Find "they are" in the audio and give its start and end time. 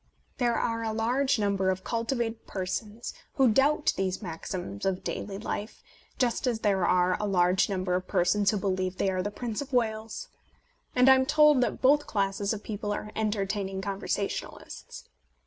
8.97-9.21